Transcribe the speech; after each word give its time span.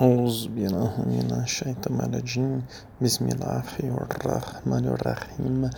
أعوذ 0.00 0.48
بالله 0.48 0.94
من 1.06 1.30
الشيطان 1.44 2.00
الرجيم 2.00 2.62
بسم 2.98 3.24
الله 3.28 3.62
الرحمن 3.84 4.84
الرحيم 4.98 5.70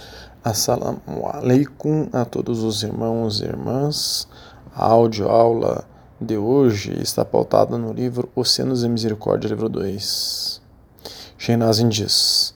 Assalamu 0.44 1.26
alaikum 1.26 2.08
a 2.12 2.24
todos 2.24 2.62
os 2.62 2.82
irmãos 2.82 3.40
e 3.40 3.44
irmãs. 3.44 4.28
A 4.74 4.86
audioaula 4.86 5.84
de 6.20 6.38
hoje 6.38 6.96
está 7.02 7.24
pautada 7.24 7.76
no 7.76 7.92
livro 7.92 8.30
Oceanos 8.34 8.80
de 8.80 8.88
Misericórdia, 8.88 9.48
livro 9.48 9.68
2. 9.68 10.62
Shenazin 11.36 11.88
diz: 11.88 12.54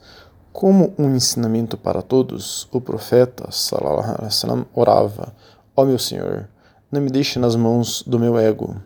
Como 0.52 0.94
um 0.96 1.14
ensinamento 1.14 1.76
para 1.76 2.00
todos, 2.00 2.68
o 2.72 2.80
profeta 2.80 3.50
sallallahu 3.50 4.12
alaihi 4.12 4.24
wasallam 4.24 4.64
orava: 4.72 5.34
Ó 5.76 5.82
oh 5.82 5.84
meu 5.84 5.98
Senhor, 5.98 6.48
não 6.90 7.00
me 7.00 7.10
deixe 7.10 7.38
nas 7.38 7.56
mãos 7.56 8.02
do 8.06 8.18
meu 8.18 8.38
ego 8.38 8.76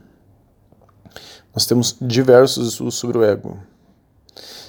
nós 1.57 1.65
temos 1.65 1.97
diversos 1.99 2.67
estudos 2.67 2.93
sobre 2.93 3.17
o 3.17 3.23
ego. 3.23 3.57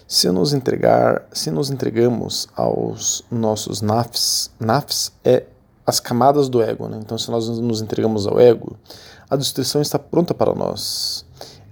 Se 0.06 0.30
nos 0.30 0.54
entregar, 0.54 1.26
se 1.30 1.50
nos 1.50 1.68
entregamos 1.68 2.48
aos 2.56 3.22
nossos 3.30 3.82
nafs, 3.82 4.50
nafs 4.58 5.12
é 5.22 5.44
as 5.84 6.00
camadas 6.00 6.48
do 6.48 6.62
ego, 6.62 6.88
né? 6.88 6.98
Então, 6.98 7.18
se 7.18 7.30
nós 7.30 7.46
nos 7.46 7.82
entregamos 7.82 8.26
ao 8.26 8.40
ego, 8.40 8.74
a 9.28 9.36
destruição 9.36 9.82
está 9.82 9.98
pronta 9.98 10.32
para 10.32 10.54
nós. 10.54 11.26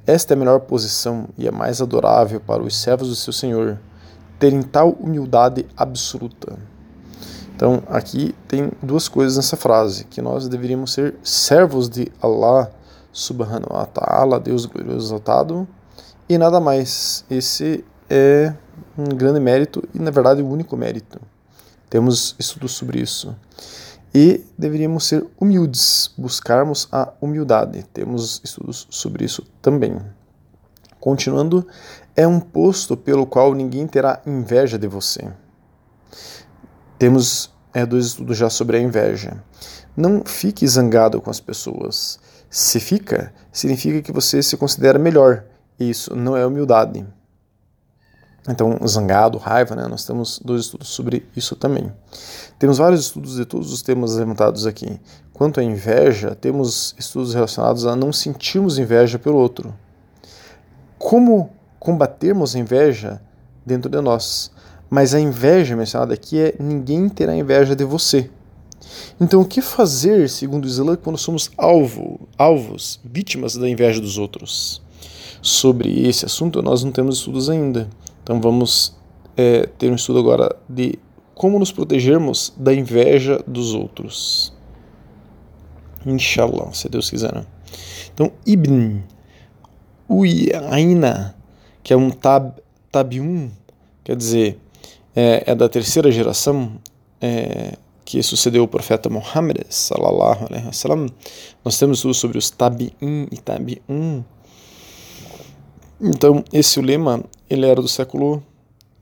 Esta 0.07 0.35
é 0.35 0.37
a 0.37 0.39
melhor 0.39 0.61
posição 0.61 1.31
e 1.39 1.49
a 1.49 1.53
mais 1.53 1.81
adorável 1.81 2.39
para 2.39 2.63
os 2.63 2.77
servos 2.77 3.09
do 3.09 3.17
seu 3.17 3.33
Senhor, 3.33 3.79
terem 4.39 4.61
tal 4.61 4.91
humildade 4.91 5.65
absoluta. 5.75 6.59
Então, 7.55 7.83
aqui 7.87 8.35
tem 8.47 8.71
duas 8.83 9.09
coisas 9.09 9.39
nessa 9.39 9.57
frase: 9.57 10.05
que 10.05 10.21
nós 10.21 10.47
deveríamos 10.47 10.93
ser 10.93 11.15
servos 11.23 11.89
de 11.89 12.13
Allah 12.21 12.71
subhanahu 13.17 13.73
wa 13.73 13.87
ta'ala, 13.87 14.39
Deus 14.39 14.67
glorioso 14.67 15.07
exaltado, 15.07 15.67
e 16.29 16.37
nada 16.37 16.61
mais. 16.61 17.25
Esse 17.31 17.83
é 18.11 18.53
um 18.97 19.05
grande 19.05 19.41
mérito 19.41 19.83
e, 19.95 19.99
na 19.99 20.11
verdade, 20.11 20.43
o 20.43 20.49
único 20.49 20.77
mérito. 20.77 21.19
Temos 21.89 22.37
estudos 22.39 22.73
sobre 22.73 23.01
isso. 23.01 23.35
E 24.15 24.45
deveríamos 24.59 25.07
ser 25.07 25.27
humildes, 25.41 26.13
buscarmos 26.17 26.89
a 26.93 27.13
humildade. 27.21 27.85
Temos 27.93 28.41
estudos 28.45 28.87
sobre 28.91 29.25
isso 29.25 29.43
também. 29.63 29.99
Continuando, 31.01 31.67
é 32.15 32.27
um 32.27 32.41
posto 32.41 32.97
pelo 32.97 33.27
qual 33.27 33.55
ninguém 33.55 33.87
terá 33.87 34.21
inveja 34.27 34.79
de 34.79 34.87
você. 34.87 35.33
Temos 36.99 37.51
é, 37.73 37.87
dois 37.87 38.07
estudos 38.07 38.37
já 38.37 38.51
sobre 38.51 38.77
a 38.77 38.81
inveja. 38.81 39.43
Não 39.97 40.23
fique 40.25 40.67
zangado 40.67 41.21
com 41.21 41.31
as 41.31 41.41
pessoas. 41.41 42.19
Se 42.57 42.81
fica, 42.81 43.35
significa 43.53 44.01
que 44.01 44.11
você 44.11 44.43
se 44.43 44.57
considera 44.57 44.99
melhor. 44.99 45.45
Isso 45.79 46.17
não 46.17 46.35
é 46.35 46.47
humildade. 46.47 47.07
Então, 48.49 48.79
zangado, 48.87 49.37
raiva, 49.37 49.77
né? 49.77 49.87
nós 49.87 50.07
temos 50.07 50.41
dois 50.43 50.63
estudos 50.63 50.89
sobre 50.89 51.29
isso 51.37 51.55
também. 51.55 51.93
Temos 52.59 52.79
vários 52.79 53.03
estudos 53.03 53.37
de 53.37 53.45
todos 53.45 53.71
os 53.71 53.83
temas 53.83 54.17
levantados 54.17 54.67
aqui. 54.67 54.99
Quanto 55.35 55.61
à 55.61 55.63
inveja, 55.63 56.35
temos 56.35 56.95
estudos 56.99 57.35
relacionados 57.35 57.85
a 57.85 57.95
não 57.95 58.11
sentirmos 58.11 58.79
inveja 58.79 59.19
pelo 59.19 59.37
outro. 59.37 59.75
Como 60.99 61.51
combatermos 61.79 62.57
a 62.57 62.59
inveja 62.59 63.21
dentro 63.67 63.91
de 63.91 64.01
nós? 64.01 64.51
Mas 64.89 65.13
a 65.13 65.21
inveja 65.21 65.77
mencionada 65.77 66.15
aqui 66.15 66.41
é 66.41 66.55
ninguém 66.59 67.07
terá 67.11 67.37
inveja 67.37 67.77
de 67.77 67.85
você. 67.85 68.31
Então, 69.21 69.41
o 69.41 69.45
que 69.45 69.63
fazer, 69.63 70.29
segundo 70.29 70.65
o 70.65 70.69
quando 70.97 71.19
somos 71.19 71.51
alvo, 71.57 72.29
alvos, 72.37 73.01
vítimas 73.05 73.57
da 73.57 73.69
inveja 73.69 74.01
dos 74.01 74.19
outros? 74.19 74.83
Sobre 75.43 76.07
esse 76.07 76.25
assunto, 76.25 76.63
nós 76.63 76.83
não 76.83 76.93
temos 76.93 77.19
estudos 77.19 77.49
ainda. 77.49 77.89
Então, 78.23 78.41
vamos 78.41 78.97
é, 79.37 79.67
ter 79.67 79.91
um 79.91 79.95
estudo 79.95 80.19
agora 80.19 80.55
de 80.69 80.99
como 81.35 81.59
nos 81.59 81.71
protegermos 81.71 82.53
da 82.57 82.75
inveja 82.75 83.43
dos 83.47 83.75
outros. 83.75 84.55
Inshallah, 86.05 86.73
se 86.73 86.89
Deus 86.89 87.11
quiser. 87.11 87.35
Né? 87.35 87.45
Então, 88.15 88.33
Ibn 88.47 89.01
Uyayna, 90.09 91.37
que 91.83 91.93
é 91.93 91.97
um 91.97 92.11
tab, 92.11 92.55
tabium, 92.91 93.51
quer 94.03 94.17
dizer, 94.17 94.59
é, 95.15 95.45
é 95.47 95.55
da 95.55 95.69
terceira 95.69 96.11
geração, 96.11 96.73
é, 97.21 97.77
que 98.07 98.23
sucedeu 98.23 98.63
o 98.63 98.69
profeta 98.69 99.11
Muhammad 99.11 99.67
sallallahu 99.69 100.47
alaihi 100.47 100.67
wasallam, 100.67 101.09
nós 101.65 101.77
temos 101.77 102.01
tudo 102.01 102.15
sobre 102.15 102.39
os 102.39 102.49
tabi'in 102.49 103.27
e 103.33 103.37
tabi'un. 103.37 104.23
Então, 106.01 106.45
esse 106.53 106.81
lema, 106.81 107.25
ele 107.51 107.67
era 107.67 107.83
do 107.83 107.89
século 107.89 108.41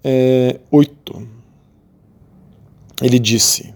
é, 0.02 0.58
8. 0.70 1.28
Ele 3.02 3.18
disse: 3.18 3.74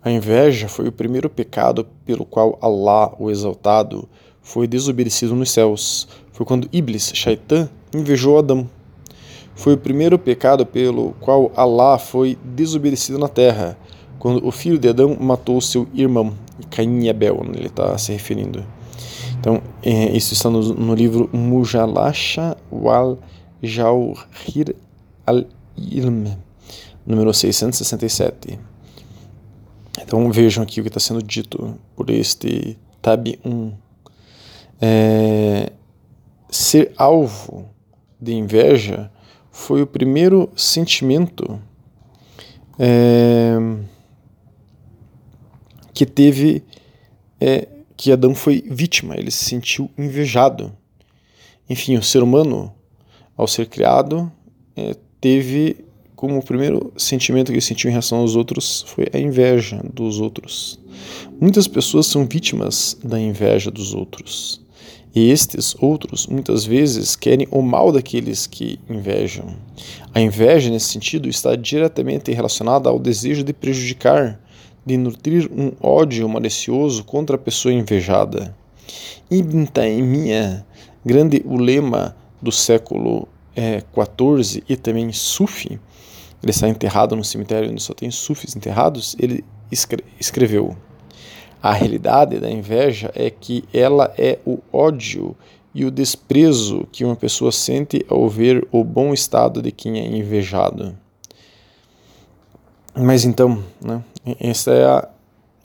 A 0.00 0.12
inveja 0.12 0.68
foi 0.68 0.86
o 0.86 0.92
primeiro 0.92 1.28
pecado 1.28 1.84
pelo 2.04 2.24
qual 2.24 2.56
Allah, 2.62 3.12
o 3.18 3.32
exaltado, 3.32 4.08
foi 4.40 4.68
desobedecido 4.68 5.34
nos 5.34 5.50
céus. 5.50 6.06
Foi 6.30 6.46
quando 6.46 6.68
Iblis, 6.72 7.10
Shaitan, 7.14 7.68
invejou 7.92 8.38
Adão. 8.38 8.70
Foi 9.56 9.74
o 9.74 9.78
primeiro 9.78 10.16
pecado 10.20 10.64
pelo 10.64 11.14
qual 11.14 11.50
Allah 11.56 11.98
foi 11.98 12.38
desobedecido 12.44 13.18
na 13.18 13.26
terra 13.26 13.76
quando 14.18 14.46
o 14.46 14.50
filho 14.50 14.78
de 14.78 14.88
Adão 14.88 15.16
matou 15.18 15.60
seu 15.60 15.86
irmão, 15.94 16.34
Caim 16.70 17.04
e 17.04 17.10
Abel, 17.10 17.40
ele 17.54 17.66
está 17.66 17.96
se 17.98 18.12
referindo. 18.12 18.64
Então, 19.38 19.62
é, 19.82 20.16
isso 20.16 20.34
está 20.34 20.50
no, 20.50 20.60
no 20.74 20.94
livro 20.94 21.30
Mujalasha 21.32 22.56
wal 22.70 23.18
Jawhir 23.62 24.74
al-Ilm, 25.24 26.36
número 27.06 27.32
667. 27.32 28.58
Então, 30.00 30.30
vejam 30.32 30.64
aqui 30.64 30.80
o 30.80 30.82
que 30.82 30.88
está 30.88 31.00
sendo 31.00 31.22
dito 31.22 31.74
por 31.94 32.10
este 32.10 32.76
Tabi'un. 33.00 33.72
É, 34.80 35.70
ser 36.50 36.92
alvo 36.96 37.68
de 38.20 38.32
inveja 38.32 39.10
foi 39.50 39.82
o 39.82 39.86
primeiro 39.86 40.48
sentimento 40.56 41.60
é, 42.78 43.56
que 45.98 46.06
teve 46.06 46.62
é, 47.40 47.66
que 47.96 48.12
Adão 48.12 48.32
foi 48.32 48.62
vítima, 48.70 49.16
ele 49.16 49.32
se 49.32 49.44
sentiu 49.44 49.90
invejado. 49.98 50.72
Enfim, 51.68 51.96
o 51.96 52.02
ser 52.04 52.22
humano, 52.22 52.72
ao 53.36 53.48
ser 53.48 53.66
criado, 53.66 54.30
é, 54.76 54.94
teve 55.20 55.84
como 56.14 56.38
o 56.38 56.42
primeiro 56.42 56.92
sentimento 56.96 57.46
que 57.46 57.54
ele 57.54 57.60
sentiu 57.60 57.88
em 57.88 57.90
relação 57.90 58.18
aos 58.18 58.36
outros 58.36 58.84
foi 58.86 59.08
a 59.12 59.18
inveja 59.18 59.82
dos 59.92 60.20
outros. 60.20 60.78
Muitas 61.40 61.66
pessoas 61.66 62.06
são 62.06 62.24
vítimas 62.24 62.96
da 63.02 63.18
inveja 63.18 63.68
dos 63.68 63.92
outros. 63.92 64.64
E 65.12 65.32
estes 65.32 65.74
outros 65.80 66.28
muitas 66.28 66.64
vezes 66.64 67.16
querem 67.16 67.48
o 67.50 67.60
mal 67.60 67.90
daqueles 67.90 68.46
que 68.46 68.78
invejam. 68.88 69.56
A 70.14 70.20
inveja, 70.20 70.70
nesse 70.70 70.90
sentido, 70.90 71.28
está 71.28 71.56
diretamente 71.56 72.30
relacionada 72.30 72.88
ao 72.88 73.00
desejo 73.00 73.42
de 73.42 73.52
prejudicar, 73.52 74.40
de 74.84 74.96
nutrir 74.96 75.50
um 75.52 75.72
ódio 75.80 76.28
malicioso 76.28 77.04
contra 77.04 77.36
a 77.36 77.38
pessoa 77.38 77.72
invejada. 77.72 78.54
Ibn 79.30 79.66
Taymiyyah, 79.66 80.64
grande 81.04 81.42
ulema 81.44 82.16
do 82.40 82.50
século 82.50 83.28
XIV 83.54 84.62
é, 84.66 84.72
e 84.72 84.76
também 84.76 85.12
Sufi, 85.12 85.78
ele 86.42 86.50
está 86.50 86.68
enterrado 86.68 87.16
no 87.16 87.24
cemitério 87.24 87.70
onde 87.70 87.82
só 87.82 87.92
tem 87.92 88.10
sufis 88.10 88.54
enterrados, 88.54 89.16
ele 89.18 89.44
escreveu: 90.20 90.76
A 91.60 91.72
realidade 91.72 92.38
da 92.38 92.50
inveja 92.50 93.10
é 93.14 93.28
que 93.28 93.64
ela 93.72 94.12
é 94.16 94.38
o 94.46 94.58
ódio 94.72 95.36
e 95.74 95.84
o 95.84 95.90
desprezo 95.90 96.86
que 96.92 97.04
uma 97.04 97.16
pessoa 97.16 97.52
sente 97.52 98.04
ao 98.08 98.28
ver 98.28 98.66
o 98.70 98.84
bom 98.84 99.12
estado 99.12 99.60
de 99.60 99.72
quem 99.72 99.98
é 99.98 100.06
invejado. 100.06 100.96
Mas 102.96 103.24
então, 103.24 103.62
né, 103.80 104.02
essa 104.40 104.70
é 104.72 104.84
a, 104.84 105.08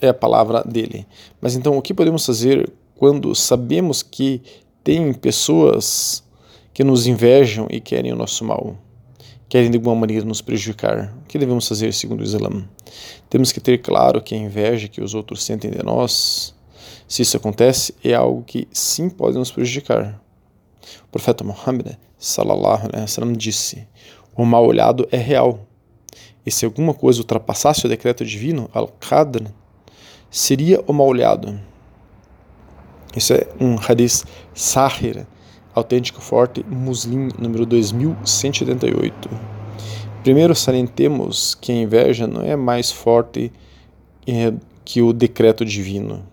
é 0.01 0.07
a 0.09 0.13
palavra 0.13 0.63
dele. 0.63 1.05
Mas 1.41 1.55
então, 1.55 1.77
o 1.77 1.81
que 1.81 1.93
podemos 1.93 2.25
fazer 2.25 2.71
quando 2.95 3.33
sabemos 3.35 4.03
que 4.03 4.41
tem 4.83 5.13
pessoas 5.13 6.23
que 6.73 6.83
nos 6.83 7.07
invejam 7.07 7.67
e 7.69 7.79
querem 7.79 8.11
o 8.11 8.15
nosso 8.15 8.43
mal? 8.43 8.75
Querem 9.47 9.69
de 9.69 9.77
alguma 9.77 9.95
maneira 9.95 10.25
nos 10.25 10.41
prejudicar? 10.41 11.13
O 11.23 11.27
que 11.27 11.37
devemos 11.37 11.67
fazer 11.67 11.93
segundo 11.93 12.21
o 12.21 12.23
Islã? 12.23 12.67
Temos 13.29 13.51
que 13.51 13.59
ter 13.59 13.77
claro 13.79 14.21
que 14.21 14.33
a 14.33 14.37
inveja 14.37 14.87
que 14.87 15.01
os 15.01 15.13
outros 15.13 15.43
sentem 15.43 15.69
de 15.69 15.83
nós, 15.83 16.55
se 17.07 17.21
isso 17.21 17.37
acontece, 17.37 17.93
é 18.03 18.13
algo 18.13 18.43
que 18.43 18.67
sim 18.71 19.09
pode 19.09 19.37
nos 19.37 19.51
prejudicar. 19.51 20.19
O 21.05 21.11
profeta 21.11 21.43
Muhammad 21.43 21.95
sallallahu 22.17 22.87
alaihi 22.87 23.01
wasallam 23.01 23.33
disse: 23.33 23.87
"O 24.35 24.45
mal 24.45 24.65
olhado 24.65 25.07
é 25.11 25.17
real." 25.17 25.59
E 26.45 26.51
se 26.51 26.65
alguma 26.65 26.93
coisa 26.93 27.19
ultrapassasse 27.19 27.85
o 27.85 27.89
decreto 27.89 28.25
divino, 28.25 28.69
al-Qadr, 28.73 29.47
seria 30.29 30.83
o 30.87 30.93
mal 30.93 31.07
olhado. 31.07 31.59
Isso 33.15 33.33
é 33.33 33.47
um 33.59 33.75
hadith 33.77 34.23
sahir, 34.53 35.25
autêntico 35.73 36.21
forte, 36.21 36.65
Muslim, 36.67 37.29
número 37.37 37.65
2178. 37.65 39.29
Primeiro 40.23 40.55
salientemos 40.55 41.53
que 41.55 41.71
a 41.71 41.75
inveja 41.75 42.25
não 42.25 42.41
é 42.41 42.55
mais 42.55 42.91
forte 42.91 43.51
é, 44.25 44.53
que 44.83 45.01
o 45.01 45.13
decreto 45.13 45.63
divino. 45.65 46.23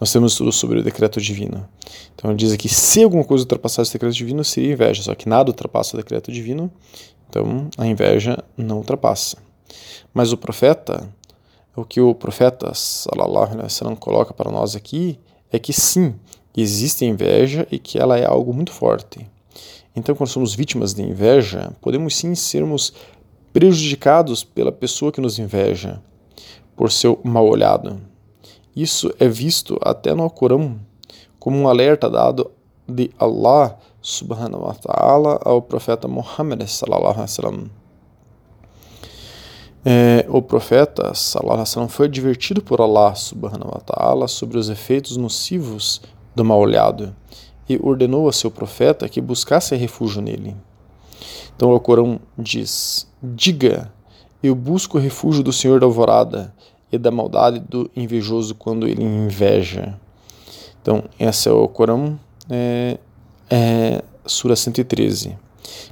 Nós 0.00 0.12
temos 0.12 0.34
tudo 0.34 0.50
sobre 0.50 0.78
o 0.80 0.82
decreto 0.82 1.20
divino. 1.20 1.68
Então 2.14 2.34
diz 2.34 2.52
aqui, 2.52 2.68
se 2.68 3.02
alguma 3.02 3.24
coisa 3.24 3.44
ultrapassasse 3.44 3.90
o 3.90 3.92
decreto 3.92 4.14
divino, 4.14 4.42
seria 4.42 4.72
inveja. 4.72 5.02
Só 5.02 5.14
que 5.14 5.28
nada 5.28 5.50
ultrapassa 5.50 5.96
o 5.96 6.00
decreto 6.00 6.32
divino, 6.32 6.72
então 7.32 7.70
a 7.78 7.86
inveja 7.86 8.44
não 8.58 8.76
ultrapassa. 8.76 9.38
Mas 10.12 10.32
o 10.32 10.36
profeta, 10.36 11.08
o 11.74 11.82
que 11.82 11.98
o 11.98 12.14
profeta 12.14 12.74
sallallahu 12.74 13.52
alaihi 13.52 13.62
wasallam 13.62 13.96
coloca 13.96 14.34
para 14.34 14.50
nós 14.50 14.76
aqui 14.76 15.18
é 15.50 15.58
que 15.58 15.72
sim, 15.72 16.14
existe 16.54 17.06
inveja 17.06 17.66
e 17.72 17.78
que 17.78 17.98
ela 17.98 18.18
é 18.18 18.26
algo 18.26 18.52
muito 18.52 18.70
forte. 18.70 19.26
Então, 19.96 20.14
quando 20.14 20.28
somos 20.28 20.54
vítimas 20.54 20.92
de 20.92 21.02
inveja, 21.02 21.72
podemos 21.80 22.14
sim 22.14 22.34
sermos 22.34 22.92
prejudicados 23.50 24.44
pela 24.44 24.70
pessoa 24.70 25.10
que 25.10 25.20
nos 25.20 25.38
inveja, 25.38 26.02
por 26.76 26.92
seu 26.92 27.18
mal 27.24 27.46
olhado. 27.48 27.98
Isso 28.76 29.10
é 29.18 29.26
visto 29.26 29.78
até 29.82 30.14
no 30.14 30.22
Alcorão 30.22 30.78
como 31.38 31.56
um 31.56 31.66
alerta 31.66 32.10
dado 32.10 32.50
de 32.86 33.10
Allah 33.18 33.78
subhanahu 34.02 34.64
wa 34.64 34.74
ta'ala 34.74 35.40
ao 35.44 35.62
profeta 35.62 36.08
Muhammad 36.08 36.66
sallallahu 36.66 37.14
alaihi 37.14 37.20
wasallam. 37.20 37.70
É, 39.84 40.26
o 40.28 40.42
profeta 40.42 41.14
sallallahu 41.14 41.54
alaihi 41.54 41.68
wasallam 41.68 41.88
foi 41.88 42.06
advertido 42.06 42.62
por 42.62 42.80
Allah 42.80 43.14
subhanahu 43.14 43.72
wa 43.72 43.80
ta'ala 43.80 44.28
sobre 44.28 44.58
os 44.58 44.68
efeitos 44.68 45.16
nocivos 45.16 46.02
do 46.34 46.44
mal 46.44 46.58
olhado 46.58 47.14
e 47.68 47.78
ordenou 47.82 48.28
a 48.28 48.32
seu 48.32 48.50
profeta 48.50 49.08
que 49.08 49.20
buscasse 49.20 49.74
refúgio 49.76 50.20
nele. 50.20 50.56
Então 51.56 51.72
o 51.72 51.80
Corão 51.80 52.20
diz: 52.36 53.08
Diga, 53.22 53.92
eu 54.42 54.54
busco 54.54 54.98
refúgio 54.98 55.42
do 55.42 55.52
Senhor 55.52 55.78
da 55.78 55.86
alvorada 55.86 56.52
e 56.90 56.98
da 56.98 57.10
maldade 57.10 57.60
do 57.60 57.90
invejoso 57.96 58.54
quando 58.54 58.86
ele 58.86 59.02
inveja. 59.02 59.98
Então, 60.80 61.04
esse 61.18 61.48
é 61.48 61.52
o 61.52 61.68
Corão, 61.68 62.18
é, 62.50 62.98
é 63.54 64.02
Sura 64.24 64.56
113. 64.56 65.36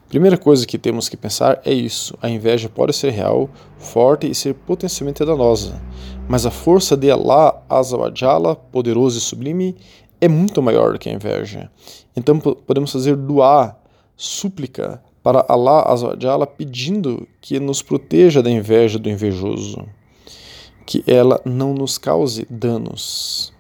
Primeira 0.09 0.39
coisa 0.39 0.67
que 0.67 0.79
temos 0.79 1.11
que 1.11 1.17
pensar 1.17 1.61
é 1.63 1.75
isso: 1.75 2.17
a 2.23 2.31
inveja 2.31 2.71
pode 2.71 2.95
ser 2.95 3.11
real, 3.11 3.51
forte 3.79 4.27
e 4.27 4.35
ser 4.35 4.55
potencialmente 4.55 5.23
danosa, 5.27 5.79
mas 6.27 6.47
a 6.47 6.51
força 6.51 6.97
de 6.97 7.11
Allah, 7.11 7.63
Azawajala, 7.69 8.57
poderoso 8.57 9.19
e 9.19 9.21
sublime, 9.21 9.77
é 10.23 10.27
muito 10.27 10.63
maior 10.63 10.95
do 10.95 10.99
que 10.99 11.11
a 11.11 11.13
inveja. 11.13 11.71
Então 12.17 12.41
podemos 12.41 12.93
fazer 12.93 13.15
duá, 13.15 13.77
súplica 14.17 15.03
para 15.23 15.45
Allah 15.47 15.83
Azawajala 15.87 16.47
pedindo 16.47 17.29
que 17.43 17.61
nos 17.61 17.83
proteja 17.83 18.43
da 18.43 18.51
inveja 18.51 18.99
do 18.99 19.11
invejoso, 19.11 19.87
que 20.87 21.05
ela 21.07 21.39
não 21.45 21.75
nos 21.75 21.99
cause 21.99 22.47
danos. 22.49 23.53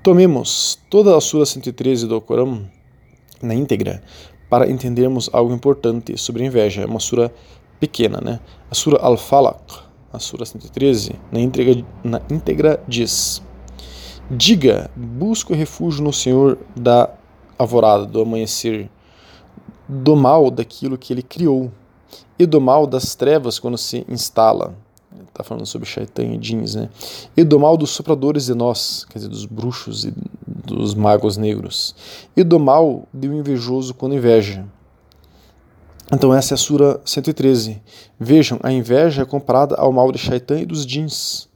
Tomemos 0.00 0.78
toda 0.88 1.16
a 1.16 1.20
Sura 1.20 1.44
113 1.44 2.06
do 2.06 2.20
Corão 2.20 2.75
na 3.42 3.54
íntegra 3.54 4.02
para 4.48 4.70
entendermos 4.70 5.28
algo 5.32 5.52
importante 5.52 6.16
sobre 6.16 6.44
inveja. 6.44 6.82
É 6.82 6.86
uma 6.86 7.00
sura 7.00 7.32
pequena, 7.80 8.20
né? 8.20 8.40
A 8.70 8.74
Sura 8.74 8.98
Al-Falaq, 8.98 9.80
a 10.12 10.18
Sura 10.18 10.44
113, 10.44 11.12
na 11.30 11.40
íntegra, 11.40 11.84
na 12.02 12.22
íntegra 12.30 12.82
diz 12.86 13.42
Diga, 14.30 14.90
busco 14.96 15.54
refúgio 15.54 16.02
no 16.02 16.12
Senhor 16.12 16.58
da 16.74 17.10
alvorada, 17.58 18.06
do 18.06 18.20
amanhecer, 18.20 18.90
do 19.88 20.16
mal 20.16 20.50
daquilo 20.50 20.98
que 20.98 21.12
ele 21.12 21.22
criou 21.22 21.70
e 22.38 22.44
do 22.44 22.60
mal 22.60 22.86
das 22.86 23.14
trevas 23.14 23.58
quando 23.58 23.78
se 23.78 24.04
instala. 24.08 24.74
Está 25.36 25.44
falando 25.44 25.66
sobre 25.66 25.86
Shaitan 25.86 26.24
e 26.24 26.38
jeans, 26.38 26.74
né? 26.74 26.88
E 27.36 27.44
do 27.44 27.60
mal 27.60 27.76
dos 27.76 27.90
sopradores 27.90 28.46
de 28.46 28.54
nós, 28.54 29.04
quer 29.04 29.18
dizer, 29.18 29.28
dos 29.28 29.44
bruxos 29.44 30.06
e 30.06 30.14
dos 30.46 30.94
magos 30.94 31.36
negros. 31.36 31.94
E 32.34 32.42
do 32.42 32.58
mal 32.58 33.06
do 33.12 33.26
invejoso 33.26 33.92
quando 33.92 34.14
inveja. 34.14 34.66
Então 36.10 36.32
essa 36.32 36.54
é 36.54 36.56
a 36.56 36.58
Sura 36.58 36.98
113. 37.04 37.82
Vejam, 38.18 38.58
a 38.62 38.72
inveja 38.72 39.22
é 39.22 39.24
comparada 39.26 39.74
ao 39.74 39.92
mal 39.92 40.10
de 40.10 40.16
Shaitan 40.16 40.60
e 40.60 40.64
dos 40.64 40.86
jeans 40.86 41.50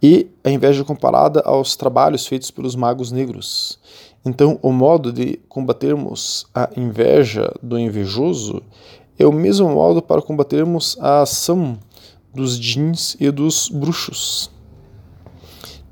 e 0.00 0.30
a 0.44 0.50
inveja 0.50 0.82
é 0.82 0.84
comparada 0.84 1.40
aos 1.44 1.74
trabalhos 1.74 2.28
feitos 2.28 2.52
pelos 2.52 2.76
magos 2.76 3.10
negros. 3.10 3.80
Então, 4.24 4.60
o 4.62 4.70
modo 4.70 5.12
de 5.12 5.40
combatermos 5.48 6.46
a 6.54 6.70
inveja 6.76 7.52
do 7.60 7.76
invejoso 7.76 8.62
é 9.18 9.26
o 9.26 9.32
mesmo 9.32 9.68
modo 9.70 10.00
para 10.00 10.22
combatermos 10.22 10.96
a 11.00 11.22
ação 11.22 11.76
dos 12.34 12.58
jeans 12.58 13.16
e 13.20 13.30
dos 13.30 13.68
bruxos. 13.68 14.50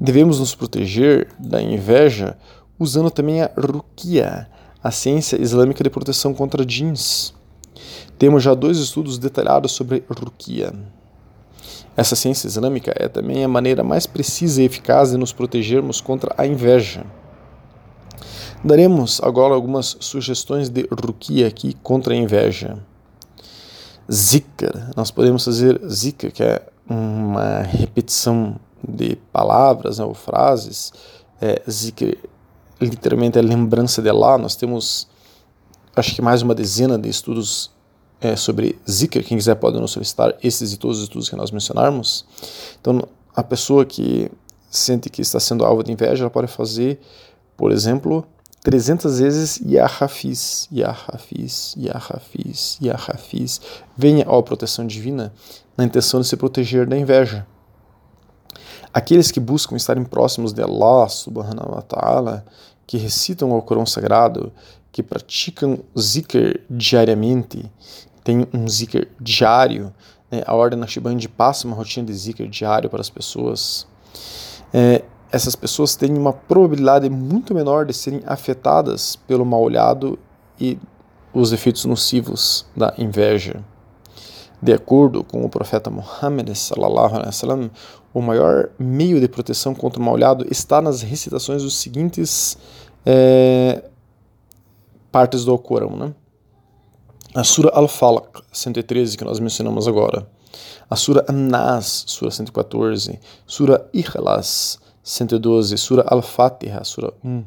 Devemos 0.00 0.40
nos 0.40 0.54
proteger 0.54 1.28
da 1.38 1.62
inveja 1.62 2.36
usando 2.78 3.10
também 3.10 3.40
a 3.42 3.50
rukia, 3.56 4.48
a 4.82 4.90
ciência 4.90 5.40
islâmica 5.40 5.84
de 5.84 5.90
proteção 5.90 6.34
contra 6.34 6.66
jeans. 6.66 7.32
Temos 8.18 8.42
já 8.42 8.54
dois 8.54 8.78
estudos 8.78 9.18
detalhados 9.18 9.72
sobre 9.72 10.02
rukia. 10.08 10.72
Essa 11.96 12.16
ciência 12.16 12.48
islâmica 12.48 12.92
é 12.96 13.06
também 13.06 13.44
a 13.44 13.48
maneira 13.48 13.84
mais 13.84 14.06
precisa 14.06 14.62
e 14.62 14.64
eficaz 14.64 15.10
de 15.10 15.16
nos 15.16 15.32
protegermos 15.32 16.00
contra 16.00 16.34
a 16.36 16.46
inveja. 16.46 17.04
Daremos 18.64 19.20
agora 19.22 19.54
algumas 19.54 19.96
sugestões 20.00 20.68
de 20.68 20.88
rukia 20.90 21.46
aqui 21.46 21.74
contra 21.82 22.14
a 22.14 22.16
inveja. 22.16 22.78
Zikr, 24.12 24.90
nós 24.94 25.10
podemos 25.10 25.44
fazer 25.44 25.80
zikr, 25.88 26.30
que 26.30 26.42
é 26.42 26.62
uma 26.88 27.62
repetição 27.62 28.56
de 28.86 29.16
palavras 29.32 29.98
né, 29.98 30.04
ou 30.04 30.12
frases. 30.12 30.92
É, 31.40 31.62
zikr 31.70 32.18
literalmente 32.80 33.38
é 33.38 33.42
lembrança 33.42 34.02
de 34.02 34.10
lá. 34.10 34.36
Nós 34.36 34.56
temos, 34.56 35.08
acho 35.96 36.14
que 36.14 36.22
mais 36.22 36.42
uma 36.42 36.54
dezena 36.54 36.98
de 36.98 37.08
estudos 37.08 37.70
é, 38.20 38.36
sobre 38.36 38.78
Zikr, 38.88 39.22
quem 39.24 39.36
quiser 39.36 39.56
pode 39.56 39.80
nos 39.80 39.90
solicitar 39.90 40.34
esses 40.42 40.72
e 40.72 40.76
todos 40.76 40.98
os 40.98 41.04
estudos 41.04 41.28
que 41.28 41.36
nós 41.36 41.50
mencionarmos. 41.50 42.24
Então, 42.80 43.02
a 43.34 43.42
pessoa 43.42 43.84
que 43.84 44.30
sente 44.70 45.10
que 45.10 45.22
está 45.22 45.40
sendo 45.40 45.64
alvo 45.64 45.82
de 45.82 45.90
inveja, 45.92 46.24
ela 46.24 46.30
pode 46.30 46.46
fazer, 46.46 47.00
por 47.56 47.72
exemplo, 47.72 48.24
300 48.62 49.18
vezes 49.18 49.60
Ya 49.64 49.86
Hafiz, 49.86 50.68
Ya 50.70 50.94
Hafiz. 52.94 53.60
Venha 53.96 54.24
à 54.24 54.42
proteção 54.42 54.86
divina 54.86 55.32
na 55.76 55.84
intenção 55.84 56.20
de 56.20 56.28
se 56.28 56.36
proteger 56.36 56.86
da 56.86 56.96
inveja. 56.96 57.46
Aqueles 58.94 59.30
que 59.30 59.40
buscam 59.40 59.74
estarem 59.74 60.04
próximos 60.04 60.52
de 60.52 60.62
Allah 60.62 61.08
subhanahu 61.08 61.74
wa 61.74 61.82
ta'ala, 61.82 62.44
que 62.86 62.98
recitam 62.98 63.50
o 63.50 63.62
Corão 63.62 63.86
Sagrado, 63.86 64.52
que 64.92 65.02
praticam 65.02 65.78
zikr 65.98 66.60
diariamente, 66.70 67.64
tem 68.22 68.46
um 68.52 68.68
zikr 68.68 69.08
diário. 69.18 69.92
Né? 70.30 70.42
A 70.46 70.54
Ordem 70.54 70.78
Naqshband 70.78 71.18
passa 71.36 71.66
uma 71.66 71.74
rotina 71.74 72.06
de 72.06 72.12
zikr 72.12 72.46
diário 72.46 72.90
para 72.90 73.00
as 73.00 73.10
pessoas. 73.10 73.86
É, 74.72 75.02
essas 75.32 75.56
pessoas 75.56 75.96
têm 75.96 76.16
uma 76.16 76.32
probabilidade 76.32 77.08
muito 77.08 77.54
menor 77.54 77.86
de 77.86 77.94
serem 77.94 78.22
afetadas 78.26 79.16
pelo 79.16 79.46
mal 79.46 79.62
olhado 79.62 80.18
e 80.60 80.78
os 81.32 81.52
efeitos 81.52 81.86
nocivos 81.86 82.66
da 82.76 82.92
inveja. 82.98 83.64
De 84.60 84.72
acordo 84.72 85.24
com 85.24 85.42
o 85.44 85.48
profeta 85.48 85.90
Muhammad 85.90 86.54
sallallahu 86.54 87.14
alaihi 87.14 87.26
wasallam, 87.26 87.70
o 88.12 88.20
maior 88.20 88.68
meio 88.78 89.18
de 89.18 89.26
proteção 89.26 89.74
contra 89.74 89.98
o 89.98 90.04
mal 90.04 90.14
olhado 90.14 90.46
está 90.50 90.82
nas 90.82 91.00
recitações 91.00 91.62
dos 91.62 91.76
seguintes 91.76 92.58
é, 93.06 93.82
partes 95.10 95.46
do 95.46 95.58
Corão, 95.58 95.96
né? 95.96 96.14
a 97.34 97.42
Sura 97.42 97.70
Al-Falaq, 97.72 98.42
113, 98.52 99.16
que 99.16 99.24
nós 99.24 99.40
mencionamos 99.40 99.88
agora, 99.88 100.28
a 100.88 100.96
Sura 100.96 101.24
An-Nas, 101.26 102.04
Sura 102.06 102.30
114, 102.30 103.18
Sura 103.46 103.88
Ikhlas, 103.94 104.78
112, 105.02 105.76
Sura 105.76 106.04
Al-Fatiha, 106.06 106.84
Sura 106.84 107.12
1, 107.24 107.44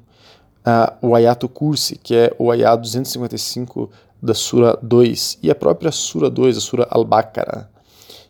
o 1.02 1.16
Ayato 1.16 1.48
Kursi, 1.48 1.98
que 1.98 2.16
é 2.16 2.36
o 2.38 2.52
Ayat 2.52 2.82
255 2.82 3.90
da 4.22 4.34
Sura 4.34 4.78
2, 4.82 5.40
e 5.44 5.52
a 5.52 5.56
própria 5.56 5.92
Sura 5.92 6.30
2, 6.30 6.58
a 6.58 6.62
Sura 6.62 6.88
Al-Baqarah. 6.90 7.70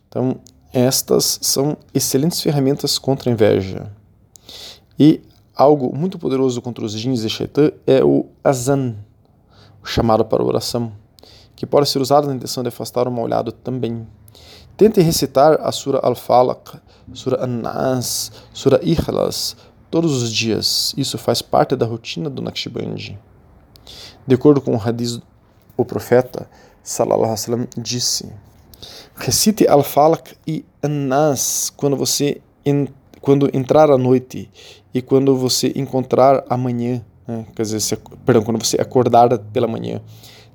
Então, 0.08 0.36
estas 0.72 1.38
são 1.42 1.76
excelentes 1.94 2.40
ferramentas 2.40 2.98
contra 2.98 3.30
a 3.30 3.32
inveja. 3.32 3.90
E 4.98 5.22
algo 5.54 5.96
muito 5.96 6.18
poderoso 6.18 6.60
contra 6.60 6.84
os 6.84 6.92
jins 6.92 7.24
e 7.24 7.30
shaitan 7.30 7.72
é 7.86 8.04
o 8.04 8.26
azan, 8.44 8.94
o 9.82 9.86
chamado 9.86 10.24
para 10.24 10.44
oração 10.44 10.92
que 11.56 11.64
pode 11.64 11.88
ser 11.88 12.00
usado 12.00 12.28
na 12.28 12.34
intenção 12.34 12.62
de 12.62 12.68
afastar 12.68 13.08
o 13.08 13.10
mal 13.10 13.24
olhado 13.24 13.50
também. 13.50 14.06
Tente 14.76 15.00
recitar 15.00 15.58
a 15.60 15.72
Sura 15.72 16.00
Al-Falaq, 16.02 16.78
Sura 17.14 17.42
An-Nas, 17.44 18.30
Sura 18.52 18.78
Ikhlas 18.82 19.56
todos 19.90 20.22
os 20.22 20.30
dias. 20.30 20.92
Isso 20.96 21.16
faz 21.16 21.40
parte 21.40 21.74
da 21.74 21.86
rotina 21.86 22.28
do 22.28 22.42
Naqshbandi. 22.42 23.18
De 24.26 24.34
acordo 24.34 24.60
com 24.60 24.74
o 24.74 24.80
hadith, 24.80 25.22
o 25.76 25.84
profeta 25.84 26.48
sallallahu 26.82 27.24
alaihi 27.24 27.40
wasallam 27.40 27.68
disse: 27.76 28.30
Recite 29.14 29.66
al-Falaq 29.66 30.36
e 30.46 30.64
an-Nas 30.82 31.70
quando 31.74 31.96
você 31.96 32.42
quando 33.20 33.48
entrar 33.56 33.90
a 33.90 33.98
noite 33.98 34.50
e 34.92 35.00
quando 35.00 35.36
você 35.36 35.72
encontrar 35.74 36.44
amanhã, 36.48 37.04
né? 37.26 37.46
quer 37.54 37.62
dizer, 37.62 37.80
se, 37.80 37.96
perdão, 38.24 38.42
quando 38.42 38.64
você 38.64 38.76
acordar 38.80 39.36
pela 39.38 39.66
manhã, 39.66 40.00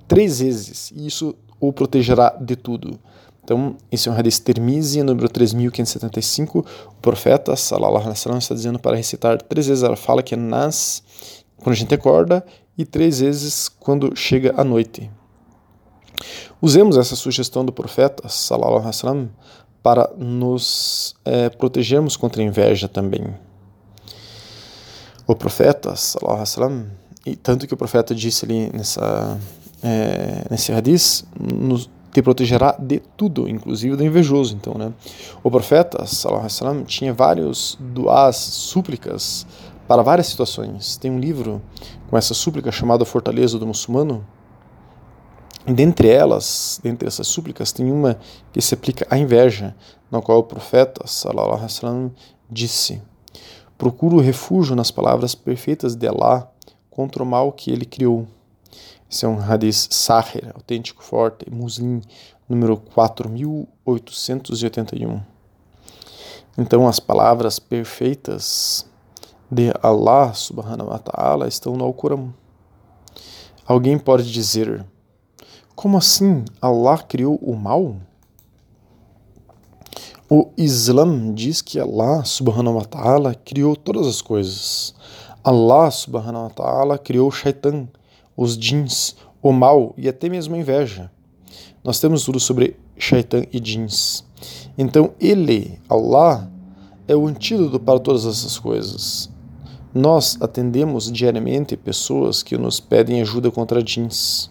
três 0.08 0.40
vezes. 0.40 0.92
E 0.96 1.06
isso 1.08 1.36
o 1.60 1.74
protegerá 1.74 2.36
de 2.40 2.56
tudo. 2.56 3.00
Então, 3.44 3.76
esse 3.92 4.08
é 4.08 4.12
um 4.12 4.16
hadith 4.16 4.40
Termizi, 4.40 5.02
número 5.02 5.28
3575. 5.28 6.60
O 6.60 6.94
profeta, 7.02 7.56
sallallahu 7.56 7.98
alaihi 7.98 8.10
wasallam, 8.10 8.38
está 8.38 8.54
dizendo 8.54 8.80
para 8.80 8.96
recitar 8.96 9.42
três 9.42 9.68
vezes 9.68 9.84
ela 9.84 9.96
fala 9.96 10.22
que 10.22 10.36
é 10.36 10.38
nas, 10.38 11.04
quando 11.58 11.74
a 11.74 11.78
gente 11.78 11.94
acorda, 11.94 12.46
e 12.78 12.86
três 12.86 13.20
vezes 13.20 13.68
quando 13.68 14.16
chega 14.16 14.54
a 14.56 14.64
noite. 14.64 15.10
Usemos 16.62 16.98
essa 16.98 17.16
sugestão 17.16 17.66
do 17.66 17.72
profeta, 17.72 18.30
sallallahu 18.30 18.74
alaihi 18.74 18.88
wasallam, 18.88 19.30
para 19.82 20.12
nos 20.16 21.16
é, 21.26 21.50
protegermos 21.50 22.16
contra 22.16 22.42
a 22.42 22.46
inveja 22.46 22.88
também. 22.88 23.36
O 25.26 25.36
profeta, 25.36 25.96
sallallahu 25.96 26.34
alaihi 26.34 26.50
wasallam, 26.50 26.92
e 27.26 27.36
tanto 27.36 27.68
que 27.68 27.74
o 27.74 27.78
profeta 27.78 28.14
disse 28.14 28.46
ali 28.46 28.70
nessa, 28.72 29.40
é, 29.84 30.46
nesse 30.50 30.72
hadith, 30.72 31.24
nos, 31.40 31.90
te 32.12 32.22
protegerá 32.22 32.76
de 32.78 33.00
tudo, 33.16 33.48
inclusive 33.48 33.96
do 33.96 34.04
invejoso. 34.04 34.56
Então, 34.56 34.74
né? 34.76 34.92
O 35.44 35.50
profeta, 35.50 36.04
wasallam, 36.04 36.84
tinha 36.84 37.14
vários 37.14 37.78
duas 37.80 38.36
súplicas 38.36 39.46
para 39.88 40.02
várias 40.02 40.28
situações. 40.28 40.98
Tem 40.98 41.10
um 41.10 41.20
livro 41.20 41.62
com 42.10 42.18
essa 42.18 42.34
súplica 42.34 42.72
chamado 42.72 43.06
Fortaleza 43.06 43.58
do 43.58 43.66
Muçulmano. 43.66 44.26
Dentre 45.66 46.10
elas, 46.10 46.80
dentre 46.84 47.08
essas 47.08 47.28
súplicas, 47.28 47.72
tem 47.72 47.92
uma 47.92 48.18
que 48.52 48.62
se 48.62 48.74
aplica 48.74 49.06
à 49.10 49.18
inveja, 49.18 49.76
na 50.10 50.22
qual 50.22 50.40
o 50.40 50.44
profeta, 50.44 51.04
wasallam, 51.06 52.12
disse: 52.50 53.02
Procuro 53.78 54.20
refúgio 54.20 54.76
nas 54.76 54.92
palavras 54.92 55.36
perfeitas 55.36 55.96
de 55.96 56.08
Allah 56.08 56.52
contra 56.90 57.24
o 57.24 57.26
mal 57.26 57.52
que 57.52 57.72
ele 57.72 57.86
criou. 57.86 58.28
Esse 59.12 59.26
é 59.26 59.28
um 59.28 59.42
hadith 59.42 59.88
Sahir, 59.90 60.54
autêntico, 60.56 61.04
forte, 61.04 61.52
Muslim, 61.52 62.00
número 62.48 62.78
4881. 62.78 65.20
Então, 66.58 66.88
as 66.88 66.98
palavras 66.98 67.60
perfeitas 67.60 68.90
de 69.52 69.74
Allah 69.84 70.34
subhanahu 70.34 70.92
wa 70.92 70.98
ta'ala 70.98 71.50
estão 71.50 71.76
no 71.76 71.84
Alcorão. 71.84 72.34
Alguém 73.66 74.00
pode 74.00 74.32
dizer: 74.32 74.86
Como 75.76 75.98
assim 75.98 76.46
Allah 76.62 77.00
criou 77.00 77.36
o 77.36 77.54
mal? 77.54 77.98
O 80.30 80.54
Islã 80.56 81.34
diz 81.34 81.62
que 81.62 81.78
Allah 81.78 82.24
subhanahu 82.24 82.78
wa 82.78 82.86
ta'ala 82.86 83.36
criou 83.36 83.76
todas 83.76 84.08
as 84.08 84.22
coisas. 84.22 84.96
Allah 85.44 85.92
subhanahu 85.92 86.46
wa 86.46 86.50
ta'ala 86.50 86.98
criou 86.98 87.28
o 87.28 87.32
shaitan 87.32 87.90
os 88.42 88.58
jeans, 88.58 89.16
o 89.40 89.52
mal 89.52 89.94
e 89.96 90.10
até 90.10 90.28
mesmo 90.28 90.56
a 90.56 90.58
inveja. 90.58 91.12
Nós 91.84 92.00
temos 92.00 92.24
tudo 92.24 92.40
sobre 92.40 92.76
Shaitan 92.98 93.44
e 93.54 93.60
jeans. 93.60 94.26
Então 94.76 95.12
ele, 95.20 95.80
Allah, 95.88 96.50
é 97.08 97.16
o 97.16 97.28
antídoto 97.28 97.80
para 97.80 98.00
todas 98.00 98.26
essas 98.26 98.58
coisas. 98.58 99.30
Nós 99.94 100.38
atendemos 100.42 101.12
diariamente 101.12 101.78
pessoas 101.78 102.42
que 102.42 102.58
nos 102.58 102.80
pedem 102.80 103.22
ajuda 103.22 103.52
contra 103.52 103.84
jeans. 103.84 104.50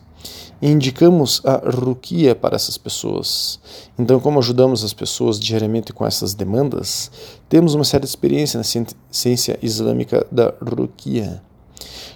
E 0.63 0.69
indicamos 0.69 1.41
a 1.45 1.57
rukia 1.69 2.35
para 2.35 2.55
essas 2.55 2.77
pessoas. 2.77 3.59
Então, 3.99 4.21
como 4.21 4.39
ajudamos 4.39 4.85
as 4.85 4.93
pessoas 4.93 5.41
diariamente 5.41 5.93
com 5.93 6.07
essas 6.07 6.35
demandas, 6.35 7.11
temos 7.49 7.75
uma 7.75 7.85
certa 7.85 8.07
experiência 8.07 8.59
na 8.59 8.87
ciência 9.11 9.59
islâmica 9.63 10.27
da 10.31 10.53
rukia. 10.63 11.43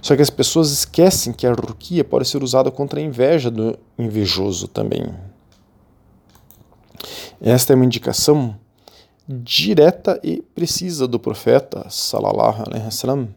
Só 0.04 0.14
que 0.14 0.20
as 0.20 0.28
pessoas 0.28 0.70
esquecem 0.70 1.32
que 1.32 1.46
a 1.46 1.54
ruquia 1.54 2.04
pode 2.04 2.28
ser 2.28 2.42
usada 2.42 2.70
contra 2.70 3.00
a 3.00 3.02
inveja 3.02 3.50
do 3.50 3.78
invejoso 3.99 4.68
também. 4.68 5.02
Esta 7.40 7.73
é 7.73 7.75
uma 7.75 7.87
indicação 7.87 8.54
direta 9.26 10.20
e 10.23 10.42
precisa 10.54 11.08
do 11.08 11.18
profeta 11.18 11.87
sallallahu 11.88 12.64
alaihi 12.66 12.84
wasallam. 12.84 13.28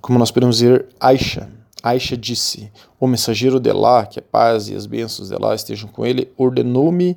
Como 0.00 0.18
nós 0.18 0.32
podemos 0.32 0.58
ver, 0.58 0.88
Aisha, 0.98 1.48
Aisha 1.80 2.16
disse: 2.16 2.68
"O 2.98 3.06
mensageiro 3.06 3.60
de 3.60 3.70
Allah, 3.70 4.04
que 4.06 4.18
a 4.18 4.22
paz 4.22 4.68
e 4.68 4.74
as 4.74 4.84
bênçãos 4.84 5.28
de 5.28 5.36
Allah 5.36 5.54
estejam 5.54 5.88
com 5.88 6.04
ele, 6.04 6.32
ordenou-me 6.36 7.16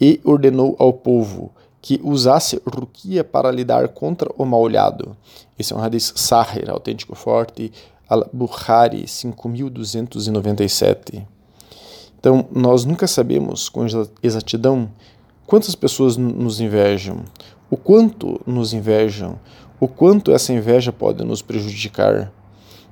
e 0.00 0.18
ordenou 0.24 0.74
ao 0.78 0.94
povo 0.94 1.52
que 1.82 2.00
usasse 2.02 2.62
ruquia 2.64 3.24
para 3.24 3.50
lidar 3.50 3.88
contra 3.88 4.30
o 4.38 4.46
mal-olhado. 4.46 5.14
Esse 5.62 5.72
é 5.72 5.76
um 5.76 5.80
hadith 5.80 6.12
sahir, 6.16 6.68
autêntico 6.68 7.14
forte, 7.14 7.72
al-Bukhari 8.08 9.06
5297. 9.06 11.24
Então, 12.18 12.48
nós 12.50 12.84
nunca 12.84 13.06
sabemos 13.06 13.68
com 13.68 13.86
exatidão 14.20 14.90
quantas 15.46 15.76
pessoas 15.76 16.16
nos 16.16 16.60
invejam, 16.60 17.22
o 17.70 17.76
quanto 17.76 18.40
nos 18.44 18.72
invejam, 18.72 19.38
o 19.78 19.86
quanto 19.86 20.32
essa 20.32 20.52
inveja 20.52 20.92
pode 20.92 21.24
nos 21.24 21.42
prejudicar. 21.42 22.32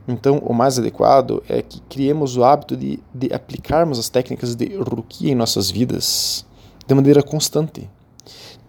Então, 0.07 0.39
o 0.39 0.55
mais 0.55 0.79
adequado 0.79 1.43
é 1.49 1.61
que 1.63 1.81
criemos 1.89 2.37
o 2.37 2.45
hábito 2.45 2.77
de, 2.77 3.01
de 3.13 3.35
aplicarmos 3.35 3.99
as 3.99 4.09
técnicas 4.09 4.55
de 4.55 4.77
ruquia 4.77 5.33
em 5.33 5.35
nossas 5.35 5.73
vidas 5.73 6.47
de 6.87 6.95
maneira 6.95 7.21
constante. 7.21 7.91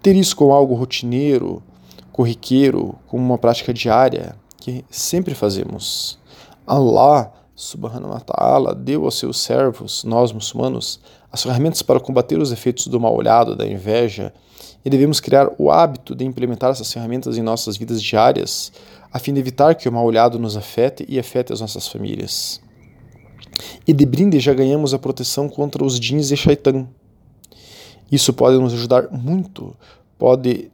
Ter 0.01 0.15
isso 0.15 0.36
como 0.36 0.53
algo 0.53 0.74
rotineiro, 0.74 1.62
corriqueiro, 2.21 2.93
como 3.07 3.23
uma 3.23 3.37
prática 3.39 3.73
diária, 3.73 4.35
que 4.57 4.85
sempre 4.91 5.33
fazemos. 5.33 6.19
Allah 6.67 7.31
subhanahu 7.55 8.11
wa 8.11 8.19
ta'ala 8.19 8.75
deu 8.75 9.05
aos 9.05 9.17
seus 9.17 9.39
servos, 9.39 10.03
nós 10.03 10.31
muçulmanos, 10.31 10.99
as 11.31 11.41
ferramentas 11.41 11.81
para 11.81 11.99
combater 11.99 12.37
os 12.37 12.51
efeitos 12.51 12.85
do 12.85 12.99
mal-olhado, 12.99 13.55
da 13.55 13.65
inveja, 13.65 14.31
e 14.85 14.89
devemos 14.89 15.19
criar 15.19 15.49
o 15.57 15.71
hábito 15.71 16.13
de 16.13 16.23
implementar 16.23 16.69
essas 16.69 16.93
ferramentas 16.93 17.39
em 17.39 17.41
nossas 17.41 17.75
vidas 17.75 17.99
diárias, 17.99 18.71
a 19.11 19.17
fim 19.17 19.33
de 19.33 19.39
evitar 19.39 19.73
que 19.73 19.89
o 19.89 19.91
mal-olhado 19.91 20.37
nos 20.37 20.55
afete 20.55 21.03
e 21.09 21.17
afete 21.17 21.51
as 21.51 21.59
nossas 21.59 21.87
famílias. 21.87 22.61
E 23.87 23.93
de 23.93 24.05
brinde 24.05 24.39
já 24.39 24.53
ganhamos 24.53 24.93
a 24.93 24.99
proteção 24.99 25.49
contra 25.49 25.83
os 25.83 25.99
jeans 25.99 26.29
e 26.29 26.37
shaitan, 26.37 26.87
isso 28.11 28.31
pode 28.31 28.59
nos 28.59 28.73
ajudar 28.73 29.09
muito, 29.09 29.75
pode 30.19 30.69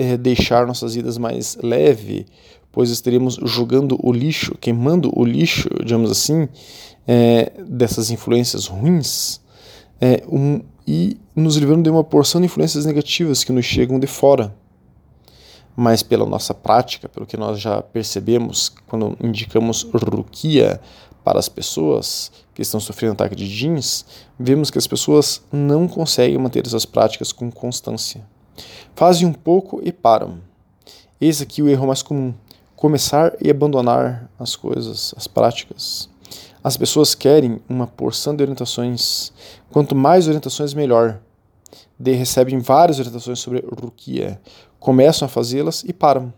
é, 0.00 0.16
deixar 0.16 0.66
nossas 0.66 0.94
vidas 0.94 1.18
mais 1.18 1.58
leve, 1.62 2.24
pois 2.72 2.88
estaremos 2.88 3.38
jogando 3.44 3.98
o 4.02 4.10
lixo, 4.10 4.56
queimando 4.58 5.12
o 5.14 5.22
lixo, 5.22 5.68
digamos 5.84 6.10
assim, 6.10 6.48
é, 7.06 7.52
dessas 7.68 8.10
influências 8.10 8.66
ruins 8.66 9.42
é, 10.00 10.22
um, 10.26 10.62
e 10.88 11.20
nos 11.36 11.56
livrando 11.56 11.82
de 11.82 11.90
uma 11.90 12.02
porção 12.02 12.40
de 12.40 12.46
influências 12.46 12.86
negativas 12.86 13.44
que 13.44 13.52
nos 13.52 13.66
chegam 13.66 14.00
de 14.00 14.06
fora. 14.06 14.56
Mas 15.76 16.02
pela 16.02 16.24
nossa 16.24 16.54
prática, 16.54 17.06
pelo 17.06 17.26
que 17.26 17.36
nós 17.36 17.60
já 17.60 17.82
percebemos 17.82 18.72
quando 18.86 19.18
indicamos 19.22 19.82
rukia 19.82 20.80
para 21.22 21.38
as 21.38 21.48
pessoas 21.48 22.32
que 22.54 22.62
estão 22.62 22.80
sofrendo 22.80 23.12
ataque 23.12 23.36
de 23.36 23.46
jeans, 23.46 24.06
vemos 24.38 24.70
que 24.70 24.78
as 24.78 24.86
pessoas 24.86 25.42
não 25.52 25.86
conseguem 25.86 26.38
manter 26.38 26.66
essas 26.66 26.86
práticas 26.86 27.32
com 27.32 27.50
constância. 27.50 28.24
Fazem 28.94 29.26
um 29.26 29.32
pouco 29.32 29.80
e 29.82 29.92
param. 29.92 30.38
Eis 31.20 31.40
aqui 31.40 31.62
o 31.62 31.68
erro 31.68 31.86
mais 31.86 32.02
comum: 32.02 32.34
começar 32.76 33.34
e 33.40 33.50
abandonar 33.50 34.30
as 34.38 34.56
coisas, 34.56 35.14
as 35.16 35.26
práticas. 35.26 36.08
As 36.62 36.76
pessoas 36.76 37.14
querem 37.14 37.60
uma 37.68 37.86
porção 37.86 38.36
de 38.36 38.42
orientações. 38.42 39.32
Quanto 39.70 39.94
mais 39.94 40.26
orientações, 40.26 40.74
melhor. 40.74 41.20
De 41.98 42.12
recebem 42.12 42.58
várias 42.58 42.98
orientações 42.98 43.38
sobre 43.38 43.64
rukia, 43.80 44.40
começam 44.78 45.26
a 45.26 45.28
fazê-las 45.28 45.84
e 45.86 45.92
param. 45.92 46.32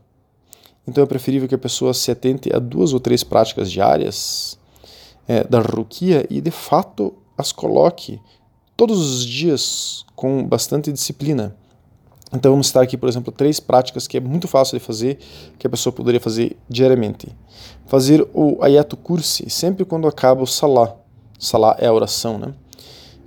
Então 0.86 1.02
é 1.02 1.06
preferível 1.06 1.48
que 1.48 1.54
a 1.54 1.58
pessoa 1.58 1.94
se 1.94 2.10
atente 2.10 2.54
a 2.54 2.58
duas 2.58 2.92
ou 2.92 3.00
três 3.00 3.22
práticas 3.22 3.70
diárias 3.70 4.58
é, 5.28 5.44
da 5.44 5.60
ruquia 5.60 6.26
e 6.28 6.40
de 6.40 6.50
fato 6.50 7.14
as 7.38 7.52
coloque 7.52 8.20
todos 8.76 8.98
os 8.98 9.24
dias 9.24 10.04
com 10.16 10.44
bastante 10.44 10.92
disciplina. 10.92 11.56
Então 12.34 12.52
vamos 12.52 12.68
citar 12.68 12.82
aqui, 12.82 12.96
por 12.96 13.08
exemplo, 13.08 13.30
três 13.30 13.60
práticas 13.60 14.06
que 14.06 14.16
é 14.16 14.20
muito 14.20 14.48
fácil 14.48 14.78
de 14.78 14.84
fazer, 14.84 15.18
que 15.58 15.66
a 15.66 15.70
pessoa 15.70 15.92
poderia 15.92 16.20
fazer 16.20 16.56
diariamente. 16.68 17.28
Fazer 17.86 18.26
o 18.32 18.56
ayato 18.62 18.96
kursi 18.96 19.50
sempre 19.50 19.84
quando 19.84 20.08
acaba 20.08 20.42
o 20.42 20.46
salah. 20.46 20.96
Salah 21.38 21.76
é 21.78 21.86
a 21.86 21.92
oração, 21.92 22.38
né? 22.38 22.54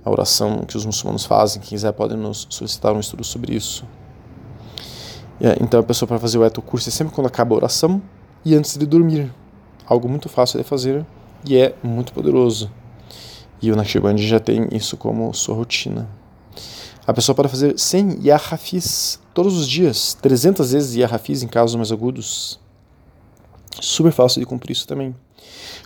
A 0.04 0.10
oração 0.10 0.64
que 0.66 0.76
os 0.76 0.84
muçulmanos 0.84 1.24
fazem. 1.24 1.62
Quem 1.62 1.70
quiser 1.70 1.92
pode 1.92 2.16
nos 2.16 2.48
solicitar 2.50 2.92
um 2.92 3.00
estudo 3.00 3.22
sobre 3.22 3.54
isso. 3.54 3.84
Então 5.60 5.78
a 5.78 5.82
pessoa 5.82 6.08
para 6.08 6.18
fazer 6.18 6.38
o 6.38 6.40
ayato 6.40 6.60
kursi 6.60 6.90
sempre 6.90 7.14
quando 7.14 7.26
acaba 7.26 7.54
a 7.54 7.58
oração 7.58 8.02
e 8.44 8.54
antes 8.54 8.76
de 8.76 8.86
dormir. 8.86 9.32
Algo 9.86 10.08
muito 10.08 10.28
fácil 10.28 10.58
de 10.58 10.64
fazer 10.64 11.06
e 11.44 11.56
é 11.56 11.74
muito 11.82 12.12
poderoso. 12.12 12.70
E 13.62 13.70
o 13.70 13.76
Naqshbandi 13.76 14.26
já 14.26 14.40
tem 14.40 14.66
isso 14.72 14.96
como 14.96 15.32
sua 15.32 15.54
rotina. 15.54 16.08
A 17.06 17.12
pessoa 17.12 17.36
pode 17.36 17.48
fazer 17.48 17.78
100 17.78 18.26
Yahafis 18.26 19.20
todos 19.32 19.56
os 19.56 19.68
dias, 19.68 20.14
300 20.14 20.72
vezes 20.72 20.96
Yahafis 20.96 21.42
em 21.42 21.46
casos 21.46 21.76
mais 21.76 21.92
agudos. 21.92 22.58
Super 23.80 24.10
fácil 24.10 24.40
de 24.40 24.46
cumprir 24.46 24.72
isso 24.72 24.88
também. 24.88 25.14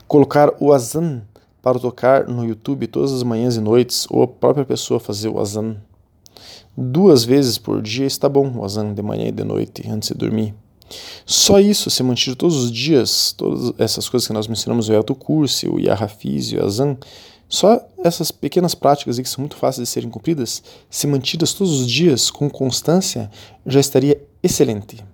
Colocar 0.08 0.50
o 0.58 0.72
Azan 0.72 1.22
para 1.60 1.78
tocar 1.78 2.26
no 2.26 2.44
YouTube 2.44 2.86
todas 2.86 3.12
as 3.12 3.22
manhãs 3.22 3.56
e 3.56 3.60
noites, 3.60 4.06
ou 4.08 4.22
a 4.22 4.28
própria 4.28 4.64
pessoa 4.64 4.98
fazer 4.98 5.28
o 5.28 5.38
Azan. 5.38 5.76
Duas 6.74 7.22
vezes 7.22 7.58
por 7.58 7.82
dia 7.82 8.06
está 8.06 8.26
bom 8.26 8.50
o 8.56 8.64
Azan 8.64 8.94
de 8.94 9.02
manhã 9.02 9.28
e 9.28 9.32
de 9.32 9.44
noite, 9.44 9.86
antes 9.90 10.08
de 10.08 10.14
dormir. 10.14 10.54
Só 11.26 11.60
isso, 11.60 11.90
se 11.90 12.02
manter 12.02 12.34
todos 12.34 12.56
os 12.56 12.72
dias, 12.72 13.32
todas 13.36 13.74
essas 13.78 14.08
coisas 14.08 14.26
que 14.26 14.32
nós 14.32 14.48
mencionamos, 14.48 14.88
o 14.88 14.92
Elto 14.92 15.14
Curse, 15.14 15.68
o 15.68 15.78
Yahafiz 15.78 16.52
o 16.52 16.64
Azan, 16.64 16.96
só 17.50 17.84
essas 18.04 18.30
pequenas 18.30 18.76
práticas 18.76 19.18
que 19.18 19.28
são 19.28 19.42
muito 19.42 19.56
fáceis 19.56 19.88
de 19.88 19.92
serem 19.92 20.08
cumpridas, 20.08 20.62
se 20.88 21.08
mantidas 21.08 21.52
todos 21.52 21.80
os 21.80 21.90
dias 21.90 22.30
com 22.30 22.48
constância, 22.48 23.28
já 23.66 23.80
estaria 23.80 24.22
excelente. 24.40 25.04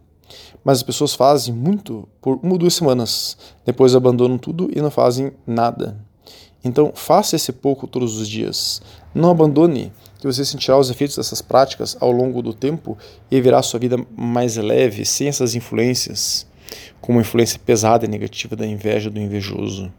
Mas 0.63 0.79
as 0.79 0.83
pessoas 0.83 1.15
fazem 1.15 1.55
muito 1.55 2.07
por 2.21 2.39
uma 2.43 2.53
ou 2.53 2.59
duas 2.59 2.75
semanas, 2.75 3.39
depois 3.65 3.95
abandonam 3.95 4.37
tudo 4.37 4.71
e 4.77 4.83
não 4.83 4.91
fazem 4.91 5.33
nada. 5.47 5.97
Então, 6.63 6.93
faça 6.95 7.37
esse 7.37 7.53
pouco 7.53 7.87
todos 7.87 8.19
os 8.19 8.29
dias. 8.29 8.83
Não 9.15 9.31
abandone, 9.31 9.91
que 10.19 10.27
você 10.27 10.45
sentirá 10.45 10.77
os 10.77 10.91
efeitos 10.91 11.17
dessas 11.17 11.41
práticas 11.41 11.97
ao 12.01 12.11
longo 12.11 12.43
do 12.43 12.53
tempo 12.53 12.99
e 13.31 13.41
verá 13.41 13.63
sua 13.63 13.81
vida 13.81 13.97
mais 14.15 14.57
leve, 14.57 15.07
sem 15.07 15.29
essas 15.29 15.55
influências, 15.55 16.47
como 17.01 17.19
a 17.19 17.23
influência 17.23 17.59
pesada 17.65 18.05
e 18.05 18.09
negativa 18.09 18.55
da 18.55 18.67
inveja 18.67 19.09
do 19.09 19.19
invejoso. 19.19 19.91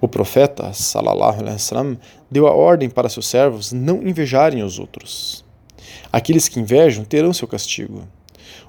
O 0.00 0.08
profeta, 0.08 0.72
salallahu 0.72 1.40
alaihi 1.40 1.54
wasallam, 1.54 1.98
deu 2.30 2.46
a 2.46 2.52
ordem 2.52 2.88
para 2.90 3.08
seus 3.08 3.26
servos 3.26 3.72
não 3.72 4.02
invejarem 4.06 4.62
os 4.62 4.78
outros. 4.78 5.44
Aqueles 6.12 6.48
que 6.48 6.60
invejam 6.60 7.04
terão 7.04 7.32
seu 7.32 7.48
castigo. 7.48 8.06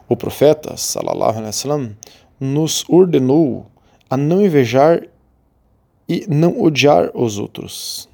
O 0.07 0.15
profeta, 0.15 0.77
salallahu 0.77 1.31
alaihi 1.31 1.45
wasallam, 1.47 1.97
nos 2.39 2.83
ordenou 2.87 3.67
a 4.09 4.17
não 4.17 4.45
invejar 4.45 5.03
e 6.07 6.25
não 6.27 6.61
odiar 6.61 7.09
os 7.13 7.37
outros. 7.37 8.09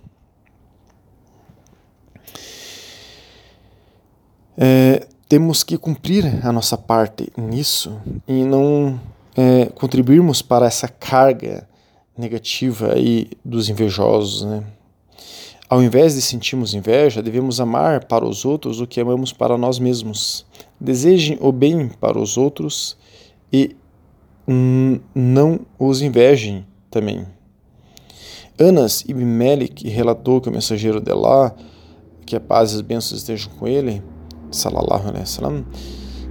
É, 4.57 5.07
temos 5.29 5.63
que 5.63 5.77
cumprir 5.77 6.25
a 6.45 6.51
nossa 6.51 6.77
parte 6.77 7.31
nisso 7.37 8.01
e 8.27 8.43
não 8.43 8.99
é, 9.37 9.67
contribuirmos 9.67 10.41
para 10.41 10.65
essa 10.65 10.87
carga 10.87 11.68
negativa 12.19 12.93
aí 12.93 13.29
dos 13.43 13.69
invejosos, 13.69 14.43
né? 14.43 14.63
Ao 15.69 15.81
invés 15.81 16.15
de 16.15 16.21
sentirmos 16.21 16.73
inveja, 16.73 17.21
devemos 17.21 17.61
amar 17.61 18.05
para 18.05 18.25
os 18.25 18.43
outros 18.43 18.81
o 18.81 18.87
que 18.87 18.99
amamos 18.99 19.31
para 19.31 19.57
nós 19.57 19.79
mesmos. 19.79 20.45
Desejem 20.81 21.37
o 21.39 21.51
bem 21.51 21.87
para 21.87 22.19
os 22.19 22.37
outros 22.37 22.97
e 23.53 23.75
não 25.13 25.59
os 25.77 26.01
invejem 26.01 26.65
também. 26.89 27.25
Anas 28.59 29.05
ibn 29.07 29.23
Malik 29.23 29.87
relatou 29.87 30.41
que 30.41 30.49
o 30.49 30.51
mensageiro 30.51 30.99
de 30.99 31.11
Allah, 31.11 31.55
que 32.25 32.35
a 32.35 32.39
paz 32.39 32.71
e 32.71 32.75
as 32.75 32.81
bênçãos 32.81 33.21
estejam 33.21 33.51
com 33.53 33.67
ele, 33.67 34.01
salallahu 34.51 35.07
alaihi 35.07 35.19
wasallam, 35.19 35.65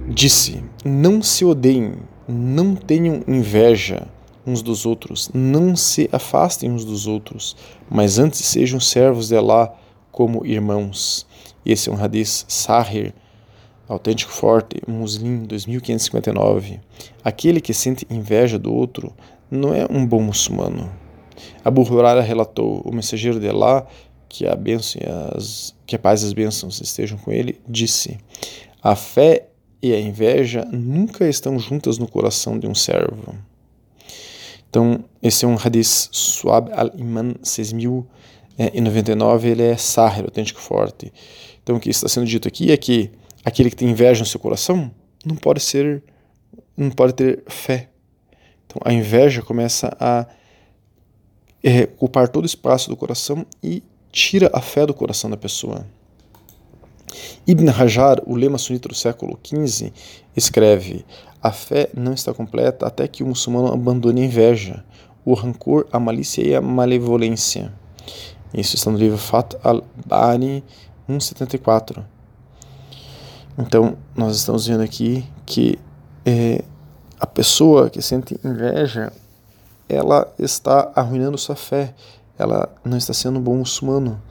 disse: 0.09 0.61
Não 0.83 1.23
se 1.23 1.45
odeiem, 1.45 1.93
não 2.27 2.75
tenham 2.75 3.23
inveja 3.25 4.05
uns 4.45 4.61
dos 4.61 4.85
outros, 4.85 5.29
não 5.33 5.75
se 5.75 6.09
afastem 6.11 6.71
uns 6.71 6.85
dos 6.85 7.07
outros, 7.07 7.55
mas 7.89 8.19
antes 8.19 8.45
sejam 8.45 8.79
servos 8.79 9.27
de 9.27 9.35
Allah 9.35 9.73
como 10.11 10.45
irmãos. 10.45 11.25
Esse 11.65 11.89
é 11.89 11.91
um 11.91 12.01
hadith 12.01 12.45
Sahir, 12.47 13.13
autêntico 13.87 14.31
forte, 14.31 14.81
Muslim 14.87 15.43
2559. 15.43 16.79
Aquele 17.23 17.59
que 17.59 17.73
sente 17.73 18.05
inveja 18.09 18.57
do 18.57 18.73
outro 18.73 19.13
não 19.49 19.73
é 19.73 19.85
um 19.89 20.05
bom 20.05 20.21
muçulmano. 20.21 20.91
Abu 21.63 21.81
Huraira 21.81 22.21
relatou: 22.21 22.81
o 22.85 22.93
mensageiro 22.93 23.39
de 23.39 23.49
Allah, 23.49 23.87
que 24.27 24.45
a 24.45 24.55
bênção 24.55 25.01
e 25.01 25.35
as, 25.35 25.75
que 25.85 25.95
a 25.95 25.99
paz 25.99 26.23
e 26.23 26.25
as 26.25 26.33
bênçãos 26.33 26.79
estejam 26.81 27.17
com 27.17 27.31
ele, 27.31 27.59
disse: 27.67 28.17
A 28.81 28.95
fé 28.95 29.47
e 29.81 29.93
a 29.93 29.99
inveja 29.99 30.65
nunca 30.71 31.27
estão 31.27 31.57
juntas 31.57 31.97
no 31.97 32.07
coração 32.07 32.59
de 32.59 32.67
um 32.67 32.75
servo. 32.75 33.33
Então, 34.69 35.03
esse 35.21 35.45
é 35.45 35.47
um 35.47 35.55
hadith 35.55 36.09
Suab 36.11 36.71
al-Iman 36.71 37.35
6099, 37.41 39.49
ele 39.49 39.63
é 39.63 39.75
Sahir, 39.75 40.25
autêntico 40.25 40.61
forte. 40.61 41.11
Então, 41.63 41.77
o 41.77 41.79
que 41.79 41.89
está 41.89 42.07
sendo 42.07 42.27
dito 42.27 42.47
aqui 42.47 42.71
é 42.71 42.77
que 42.77 43.09
aquele 43.43 43.69
que 43.69 43.75
tem 43.75 43.89
inveja 43.89 44.19
no 44.19 44.25
seu 44.25 44.39
coração 44.39 44.91
não 45.25 45.35
pode 45.35 45.59
ser, 45.59 46.03
não 46.77 46.91
pode 46.91 47.13
ter 47.13 47.43
fé. 47.47 47.89
Então, 48.67 48.81
a 48.85 48.93
inveja 48.93 49.41
começa 49.41 49.95
a 49.99 50.27
é, 51.63 51.83
ocupar 51.83 52.29
todo 52.29 52.43
o 52.43 52.47
espaço 52.47 52.89
do 52.89 52.95
coração 52.95 53.45
e 53.63 53.81
tira 54.11 54.49
a 54.53 54.61
fé 54.61 54.85
do 54.85 54.93
coração 54.93 55.29
da 55.29 55.37
pessoa. 55.37 55.85
Ibn 57.47 57.69
Hajar, 57.69 58.21
o 58.25 58.35
lema 58.35 58.57
sunita 58.57 58.87
do 58.87 58.95
século 58.95 59.39
XV, 59.43 59.91
escreve: 60.35 61.05
A 61.41 61.51
fé 61.51 61.89
não 61.95 62.13
está 62.13 62.33
completa 62.33 62.85
até 62.85 63.07
que 63.07 63.23
o 63.23 63.27
muçulmano 63.27 63.73
abandone 63.73 64.21
a 64.21 64.25
inveja, 64.25 64.83
o 65.23 65.33
rancor, 65.33 65.87
a 65.91 65.99
malícia 65.99 66.41
e 66.41 66.53
a 66.53 66.61
malevolência. 66.61 67.71
Isso 68.53 68.75
está 68.75 68.91
no 68.91 68.97
livro 68.97 69.17
Fat 69.17 69.55
al-Bani 69.63 70.63
174. 71.07 72.05
Então, 73.57 73.97
nós 74.15 74.37
estamos 74.37 74.67
vendo 74.67 74.81
aqui 74.81 75.25
que 75.45 75.77
é, 76.25 76.63
a 77.19 77.27
pessoa 77.27 77.89
que 77.89 78.01
sente 78.01 78.39
inveja, 78.43 79.11
ela 79.87 80.31
está 80.37 80.91
arruinando 80.95 81.37
sua 81.37 81.55
fé, 81.55 81.93
ela 82.37 82.69
não 82.85 82.97
está 82.97 83.13
sendo 83.13 83.37
um 83.37 83.41
bom 83.41 83.55
muçulmano. 83.57 84.21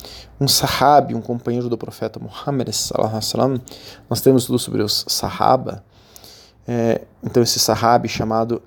Um 0.41 0.49
sahabi, 0.49 1.15
um 1.15 1.21
companheiro 1.21 1.69
do 1.69 1.77
profeta 1.77 2.19
Muhammad, 2.19 2.69
nós 4.09 4.21
temos 4.23 4.47
tudo 4.47 4.59
sobre 4.59 4.83
os 4.83 5.05
sahaba. 5.09 5.85
É, 6.71 7.07
então, 7.25 7.43
esse 7.43 7.59
sahabi 7.59 8.11
chamado 8.11 8.61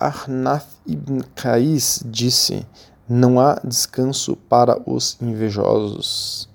Arnath 0.00 0.66
ibn 0.84 1.20
Qais 1.36 2.02
disse: 2.04 2.66
Não 3.08 3.38
há 3.38 3.60
descanso 3.62 4.34
para 4.34 4.76
os 4.90 5.16
invejosos. 5.22 6.48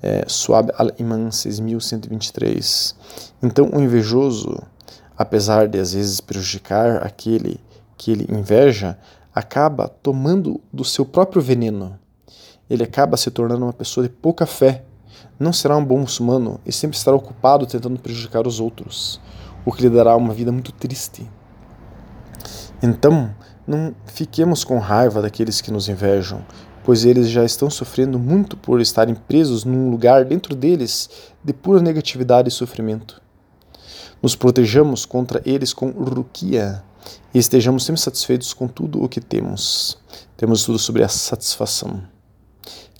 É, 0.00 0.24
Suab 0.28 0.70
al-Iman 0.78 1.32
6123. 1.32 2.94
Então, 3.42 3.68
o 3.72 3.80
invejoso, 3.80 4.62
apesar 5.18 5.66
de 5.66 5.80
às 5.80 5.92
vezes 5.92 6.20
prejudicar 6.20 7.04
aquele 7.04 7.58
que 7.98 8.12
ele 8.12 8.28
inveja, 8.30 8.96
acaba 9.34 9.88
tomando 9.88 10.60
do 10.72 10.84
seu 10.84 11.04
próprio 11.04 11.42
veneno. 11.42 11.98
Ele 12.70 12.84
acaba 12.84 13.16
se 13.16 13.28
tornando 13.28 13.64
uma 13.64 13.72
pessoa 13.72 14.06
de 14.06 14.12
pouca 14.12 14.46
fé. 14.46 14.84
Não 15.36 15.52
será 15.52 15.76
um 15.76 15.84
bom 15.84 15.98
muçulmano 15.98 16.60
e 16.64 16.70
sempre 16.70 16.96
estará 16.96 17.16
ocupado 17.16 17.66
tentando 17.66 17.98
prejudicar 17.98 18.46
os 18.46 18.60
outros, 18.60 19.20
o 19.64 19.72
que 19.72 19.82
lhe 19.82 19.90
dará 19.90 20.16
uma 20.16 20.34
vida 20.34 20.52
muito 20.52 20.72
triste. 20.72 21.28
Então, 22.82 23.34
não 23.66 23.94
fiquemos 24.06 24.62
com 24.62 24.78
raiva 24.78 25.22
daqueles 25.22 25.60
que 25.60 25.70
nos 25.70 25.88
invejam, 25.88 26.44
pois 26.84 27.04
eles 27.04 27.30
já 27.30 27.44
estão 27.44 27.70
sofrendo 27.70 28.18
muito 28.18 28.56
por 28.56 28.80
estarem 28.80 29.14
presos 29.14 29.64
num 29.64 29.90
lugar 29.90 30.24
dentro 30.24 30.54
deles 30.54 31.08
de 31.42 31.52
pura 31.52 31.80
negatividade 31.80 32.48
e 32.48 32.52
sofrimento. 32.52 33.22
Nos 34.22 34.36
protejamos 34.36 35.06
contra 35.06 35.40
eles 35.44 35.72
com 35.72 35.90
rukia, 35.90 36.82
e 37.32 37.38
estejamos 37.38 37.84
sempre 37.84 38.00
satisfeitos 38.00 38.52
com 38.52 38.68
tudo 38.68 39.02
o 39.02 39.08
que 39.08 39.20
temos. 39.20 39.98
Temos 40.36 40.64
tudo 40.64 40.78
sobre 40.78 41.02
a 41.02 41.08
satisfação. 41.08 42.02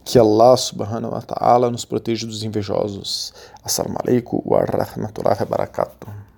Que 0.04 0.18
Allah 0.18 0.56
subhanahu 0.56 1.14
wa 1.14 1.22
ta'ala 1.22 1.70
nos 1.70 1.84
proteja 1.84 2.26
dos 2.26 2.42
invejosos. 2.42 3.32
Assalamu 3.62 3.96
alaikum 4.02 4.42
wa 4.44 4.64
rahmatullahi 4.64 5.40
wa 5.40 5.46
barakatuh. 5.46 6.33